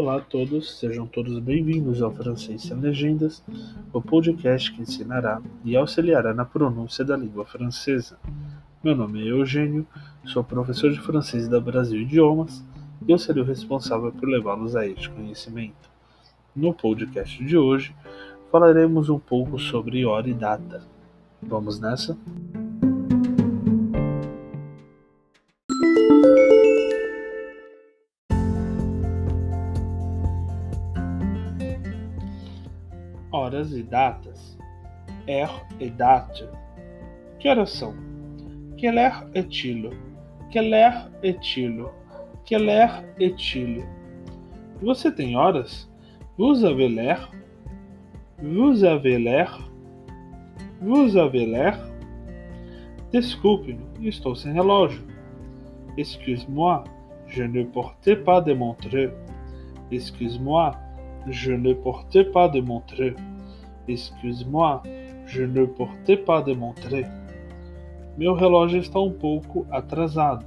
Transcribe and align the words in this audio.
Olá 0.00 0.16
a 0.16 0.20
todos, 0.22 0.78
sejam 0.78 1.06
todos 1.06 1.38
bem-vindos 1.40 2.00
ao 2.00 2.10
Francês 2.10 2.62
Sem 2.62 2.80
Legendas, 2.80 3.44
o 3.92 4.00
podcast 4.00 4.72
que 4.72 4.80
ensinará 4.80 5.42
e 5.62 5.76
auxiliará 5.76 6.32
na 6.32 6.42
pronúncia 6.42 7.04
da 7.04 7.14
língua 7.14 7.44
francesa. 7.44 8.18
Meu 8.82 8.96
nome 8.96 9.22
é 9.22 9.30
Eugênio, 9.30 9.86
sou 10.24 10.42
professor 10.42 10.90
de 10.90 10.98
francês 10.98 11.48
da 11.48 11.60
Brasil 11.60 12.00
Idiomas 12.00 12.64
e 13.06 13.12
eu 13.12 13.18
serei 13.18 13.42
o 13.42 13.46
responsável 13.46 14.10
por 14.10 14.26
levá-los 14.26 14.74
a 14.74 14.86
este 14.86 15.10
conhecimento. 15.10 15.90
No 16.56 16.72
podcast 16.72 17.44
de 17.44 17.58
hoje, 17.58 17.94
falaremos 18.50 19.10
um 19.10 19.18
pouco 19.18 19.58
sobre 19.58 20.06
hora 20.06 20.30
e 20.30 20.32
data. 20.32 20.82
Vamos 21.42 21.78
nessa? 21.78 22.16
Horas 33.32 33.72
e 33.72 33.82
datas. 33.82 34.58
Heure 35.28 35.62
et 35.78 35.90
date. 35.90 36.48
Que 37.38 37.48
horas 37.48 37.70
são? 37.70 37.94
Quelle 38.76 38.98
heure 38.98 39.28
est-il? 39.34 39.90
Quelle 40.50 40.74
heure 40.74 41.08
est-il? 41.22 41.86
Você 44.82 45.12
tem 45.12 45.36
horas? 45.36 45.88
Vous 46.36 46.64
avez 46.64 46.88
l'air? 46.88 47.30
Vous 48.42 48.82
avez 48.82 49.18
l'air? 49.18 49.70
Vous 50.80 51.16
avez 51.16 51.46
l'air? 51.46 51.78
Desculpe-me, 53.12 54.08
estou 54.08 54.34
sem 54.34 54.52
relógio. 54.52 55.02
Excuse-moi, 55.98 56.84
je 57.26 57.42
ne 57.42 57.64
portais 57.64 58.16
pas 58.16 58.40
de 58.40 58.54
montre. 58.54 59.12
Excuse-moi, 59.90 60.74
je 61.28 61.52
ne 61.52 61.72
portais 61.72 62.24
pas 62.24 62.48
de 62.48 62.60
montre. 62.60 63.14
Excuse-moi, 63.88 64.82
je 65.26 65.42
ne 65.42 65.64
portais 65.64 66.16
pas 66.16 66.42
de 66.42 66.52
montre. 66.52 67.04
Meu 68.18 68.34
relógio 68.34 68.80
está 68.80 68.98
um 68.98 69.12
pouco 69.12 69.66
atrasado. 69.70 70.44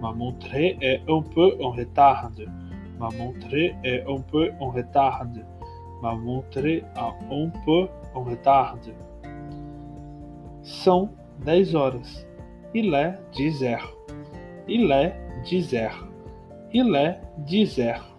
Ma 0.00 0.12
montre 0.12 0.54
est 0.54 1.02
un 1.08 1.22
peu 1.22 1.56
en 1.60 1.70
retard. 1.70 2.30
Ma 2.98 3.10
montre 3.10 3.54
est 3.54 4.04
un 4.08 4.20
peu 4.20 4.50
en 4.60 4.70
retard. 4.70 5.26
Ma 6.02 6.14
montre 6.14 6.64
est 6.64 6.84
un 6.96 7.50
peu 7.64 7.88
en 8.14 8.22
retard. 8.22 8.78
São 10.62 11.10
dez 11.44 11.74
horas. 11.74 12.24
Il 12.74 12.94
est 12.94 13.18
dix 13.32 13.62
heures. 13.62 13.94
Il 14.68 14.90
est 14.90 15.12
dix 15.44 15.74
heures. 15.74 16.08
Il 16.72 16.94
est 16.94 17.18
dix 17.38 17.78
heures. 17.78 18.11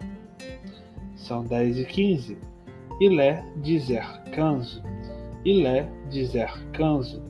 São 1.23 1.45
dez 1.45 1.79
e 1.79 1.85
quinze. 1.85 2.37
Il 2.99 3.17
est 3.17 3.41
dizer 3.61 4.05
canso. 4.33 4.83
Il 5.45 5.65
est 5.65 5.87
dizer 6.09 6.51
canso. 6.73 7.21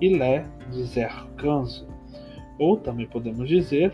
Il 0.00 0.22
est 0.22 0.46
dizer 0.72 1.28
canso. 1.36 1.86
Ou 2.58 2.78
também 2.78 3.06
podemos 3.06 3.46
dizer 3.46 3.92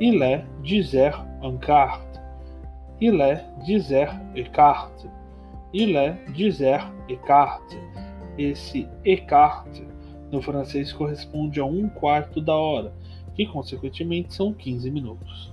il 0.00 0.22
est 0.22 0.44
dizer 0.62 1.20
un 1.42 1.56
carte. 1.56 2.20
Il 3.00 3.20
est 3.20 3.44
dizer 3.64 4.08
écarte. 4.36 5.08
Il 5.74 5.96
est 5.96 6.14
dizer 6.32 6.78
écarte. 7.08 7.76
Esse 8.38 8.86
écarte 9.04 9.82
no 10.30 10.40
francês 10.40 10.92
corresponde 10.92 11.58
a 11.58 11.64
um 11.64 11.88
quarto 11.88 12.40
da 12.40 12.54
hora, 12.54 12.94
que 13.34 13.46
consequentemente 13.46 14.32
são 14.32 14.52
15 14.52 14.88
minutos. 14.92 15.52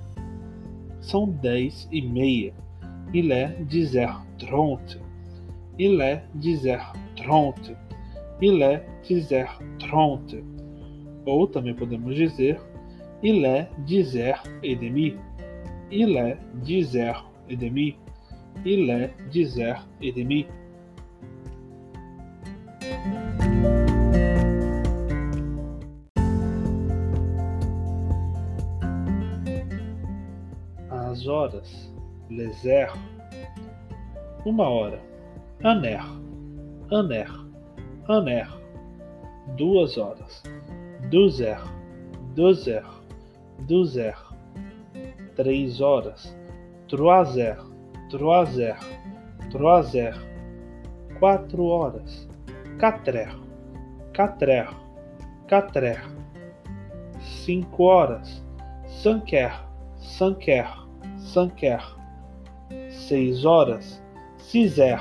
São 1.02 1.28
10 1.28 1.90
e 1.92 2.00
meia. 2.00 2.54
Il 3.14 3.32
est 3.32 3.56
dizer 3.62 4.24
trente. 4.40 5.00
Il 5.78 6.02
est 6.02 6.24
dizer 6.36 6.94
trente. 7.16 7.72
Il 8.42 8.62
est. 8.62 8.84
Ou 11.26 11.48
também 11.48 11.74
podemos 11.74 12.14
dizer 12.14 12.58
il 13.22 13.46
est 13.46 13.70
dizer 13.86 14.44
et 14.64 14.76
demi. 14.76 15.16
Il 15.92 16.18
est 16.18 16.38
dizer 16.56 17.24
et 17.50 17.56
demi. 17.56 17.96
Il 18.66 18.90
est 18.90 19.14
dizer 19.32 19.88
et 20.02 20.12
demi. 20.12 20.46
As 30.92 31.26
horas, 31.28 31.93
heures, 32.40 32.92
uma 34.46 34.68
hora, 34.68 35.00
aner, 35.64 36.02
aner, 36.92 37.30
aner, 38.08 38.48
duas 39.58 39.98
horas, 39.98 40.44
duzer, 41.10 41.60
duzer, 42.36 42.84
duzer, 43.68 44.16
três 45.36 45.82
horas, 45.82 46.36
troiser, 46.88 47.58
troiser, 48.10 48.78
troiser, 49.52 50.16
quatro 51.20 51.66
horas, 51.66 52.28
quatre, 52.80 53.28
quatre, 54.16 54.68
quatre, 55.48 56.00
cinco 57.20 57.84
horas, 57.84 58.44
cinquer, 58.88 59.54
cinquer, 59.98 60.68
cinquer, 61.18 61.82
seis 62.90 63.46
horas, 63.46 64.02
Ciser, 64.38 65.00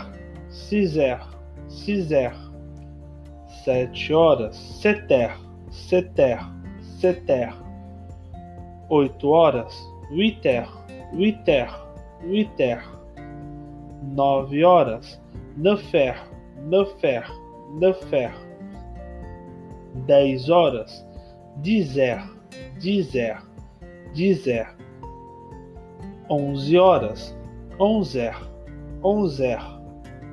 Ciser, 0.49 1.21
Ciser. 1.69 2.53
Sete 3.65 4.13
horas, 4.13 4.57
Seter, 4.57 5.37
Seter, 5.71 6.41
Seter. 6.99 7.55
Oito 8.91 9.29
horas, 9.29 9.73
Witer, 10.11 10.67
Witer, 11.13 11.71
Witer. 12.25 12.83
Nove 14.03 14.65
horas, 14.65 15.21
Nefer, 15.57 16.17
Nefer, 16.65 17.25
Nefer. 17.79 18.33
Dez 20.07 20.49
horas, 20.49 21.07
Dizer, 21.59 22.21
Dizer, 22.81 23.39
Dizer. 24.13 24.75
Onze 26.29 26.77
horas, 26.77 27.37
Onzer, 27.79 28.37
Onzer, 29.03 29.61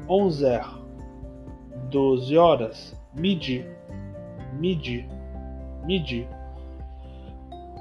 Onzer. 0.08 0.66
Doze 1.90 2.38
horas, 2.38 2.96
Midi, 3.16 3.66
Midi, 4.60 5.10
Midi. 5.86 6.28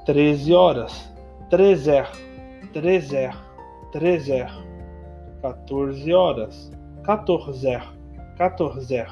Treze 0.06 0.54
horas, 0.54 1.12
Trezer, 1.50 2.08
Trezer, 2.72 3.36
Trezer. 3.92 4.50
Quatorze 5.40 6.12
horas, 6.12 6.72
Catorzer, 7.04 7.82
Catorzer, 8.36 9.08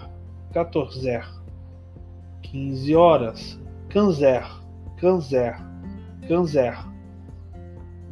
Catorzer. 0.53 1.37
Quinze 2.43 2.95
horas, 2.95 3.61
Canzer, 3.89 4.45
Canzer, 4.99 5.57
Canzer. 6.29 6.77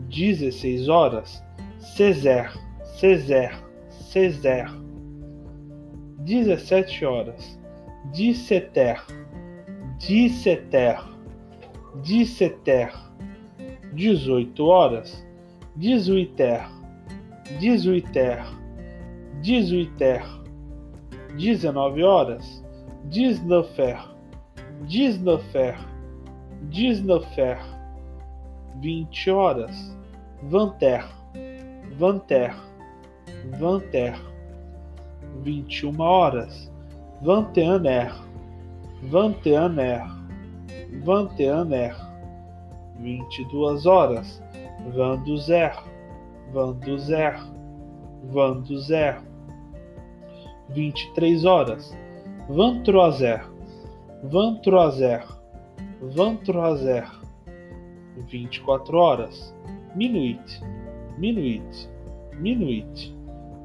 Dezesseis 0.08 0.88
horas, 0.88 1.43
Cezer, 1.84 2.50
Cezer, 2.98 3.52
Cezer. 3.90 4.68
Dezessete 6.18 7.04
horas, 7.04 7.60
Disseter, 8.12 9.04
Disseter, 9.98 10.98
Disseter. 12.02 12.92
Dezoito 13.92 14.64
horas, 14.64 15.24
Dezuiter, 15.76 16.66
Dezuiter, 17.60 18.42
Dezuiter. 19.42 20.24
Dezenove 21.36 22.02
horas, 22.02 22.64
Disnofer, 23.04 23.98
Disnofer, 24.88 25.76
Disnofer. 26.62 27.58
Vinte 28.80 29.30
horas, 29.30 29.96
Vanter, 30.42 31.04
Vanter, 31.98 32.54
Vanter. 33.58 34.18
Vinte 35.42 35.80
e 35.80 35.86
uma 35.86 36.04
horas, 36.04 36.72
Vanteaner, 37.20 38.14
Vanteaner, 39.02 40.02
Vanteaner. 41.02 41.96
Vinte 42.98 43.40
e 43.40 43.44
duas 43.46 43.84
horas, 43.84 44.42
Vanduzer, 44.94 45.76
Vanduzer, 46.52 47.38
Vanduzer. 48.32 49.20
Vinte 50.70 51.02
e 51.02 51.14
três 51.14 51.44
horas, 51.44 51.94
Vantroazer, 52.48 53.44
Vantroazer, 54.22 55.26
Vantroazer. 56.00 57.10
Vinte 58.28 58.56
e 58.56 58.60
quatro 58.60 58.96
horas, 58.96 59.54
Minuit, 59.94 60.60
Minuit, 61.18 61.88
minuit. 62.38 63.14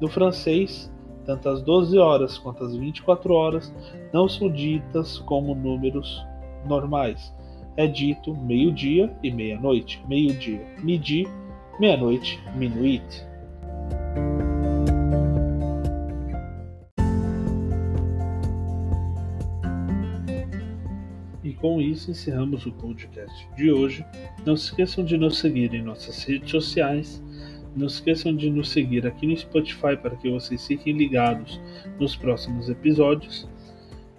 No 0.00 0.08
francês, 0.08 0.90
tanto 1.24 1.48
as 1.48 1.62
12 1.62 1.98
horas 1.98 2.38
quanto 2.38 2.64
as 2.64 2.74
24 2.76 3.34
horas 3.34 3.74
não 4.12 4.28
são 4.28 4.50
ditas 4.50 5.18
como 5.18 5.54
números 5.54 6.24
normais. 6.66 7.34
É 7.76 7.86
dito 7.86 8.34
meio-dia 8.34 9.14
e 9.22 9.30
meia-noite. 9.30 10.02
Meio-dia, 10.08 10.64
midi, 10.82 11.26
meia-noite, 11.78 12.40
minuit. 12.56 13.02
E 21.42 21.52
com 21.54 21.80
isso 21.80 22.10
encerramos 22.10 22.66
o 22.66 22.72
podcast 22.72 23.48
de 23.56 23.72
hoje. 23.72 24.04
Não 24.44 24.56
se 24.56 24.66
esqueçam 24.66 25.04
de 25.04 25.16
nos 25.16 25.38
seguir 25.38 25.72
em 25.74 25.82
nossas 25.82 26.24
redes 26.24 26.50
sociais 26.50 27.22
não 27.76 27.86
esqueçam 27.86 28.34
de 28.34 28.50
nos 28.50 28.70
seguir 28.70 29.06
aqui 29.06 29.26
no 29.26 29.36
Spotify 29.36 29.96
para 30.00 30.16
que 30.16 30.30
vocês 30.30 30.66
fiquem 30.66 30.96
ligados 30.96 31.60
nos 31.98 32.16
próximos 32.16 32.68
episódios. 32.68 33.48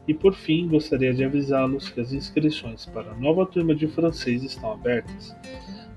E 0.07 0.13
por 0.13 0.33
fim, 0.33 0.67
gostaria 0.67 1.13
de 1.13 1.23
avisá-los 1.23 1.89
que 1.89 2.01
as 2.01 2.11
inscrições 2.11 2.85
para 2.85 3.11
a 3.11 3.15
nova 3.15 3.45
turma 3.45 3.75
de 3.75 3.87
francês 3.87 4.43
estão 4.43 4.73
abertas. 4.73 5.35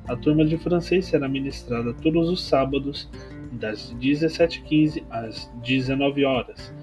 A 0.06 0.14
turma 0.14 0.44
de 0.44 0.58
francês 0.58 1.06
será 1.06 1.26
ministrada 1.28 1.94
todos 1.94 2.28
os 2.28 2.44
sábados, 2.44 3.08
das 3.52 3.94
17h15 3.94 5.02
às 5.10 5.50
19 5.62 6.24
horas. 6.24 6.74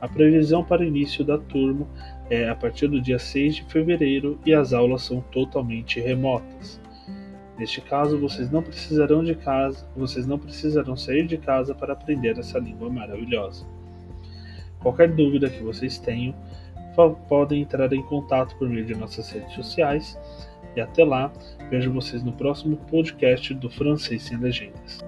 A 0.00 0.08
previsão 0.08 0.64
para 0.64 0.82
o 0.82 0.86
início 0.86 1.24
da 1.24 1.36
turma 1.36 1.86
é 2.30 2.48
a 2.48 2.54
partir 2.54 2.88
do 2.88 3.00
dia 3.00 3.18
6 3.18 3.56
de 3.56 3.64
fevereiro 3.64 4.38
e 4.46 4.54
as 4.54 4.72
aulas 4.72 5.02
são 5.02 5.20
totalmente 5.32 6.00
remotas. 6.00 6.80
Neste 7.60 7.82
caso, 7.82 8.18
vocês 8.18 8.50
não 8.50 8.62
precisarão 8.62 9.22
de 9.22 9.34
casa, 9.34 9.86
vocês 9.94 10.26
não 10.26 10.38
precisarão 10.38 10.96
sair 10.96 11.26
de 11.26 11.36
casa 11.36 11.74
para 11.74 11.92
aprender 11.92 12.38
essa 12.38 12.58
língua 12.58 12.88
maravilhosa. 12.88 13.66
Qualquer 14.80 15.14
dúvida 15.14 15.50
que 15.50 15.62
vocês 15.62 15.98
tenham, 15.98 16.34
podem 17.28 17.60
entrar 17.60 17.92
em 17.92 18.02
contato 18.02 18.56
por 18.56 18.66
meio 18.66 18.86
de 18.86 18.94
nossas 18.94 19.30
redes 19.30 19.52
sociais. 19.52 20.18
E 20.74 20.80
até 20.80 21.04
lá, 21.04 21.30
vejo 21.68 21.92
vocês 21.92 22.22
no 22.22 22.32
próximo 22.32 22.78
podcast 22.90 23.52
do 23.52 23.68
Francês 23.68 24.22
Sem 24.22 24.38
Legendas. 24.38 25.04